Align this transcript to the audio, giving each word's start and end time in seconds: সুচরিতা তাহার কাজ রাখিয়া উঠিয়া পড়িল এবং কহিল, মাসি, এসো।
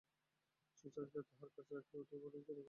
সুচরিতা 0.77 1.19
তাহার 1.21 1.49
কাজ 1.55 1.67
রাখিয়া 1.71 1.99
উঠিয়া 2.01 2.19
পড়িল 2.19 2.27
এবং 2.27 2.39
কহিল, 2.47 2.47
মাসি, 2.47 2.49
এসো। 2.49 2.59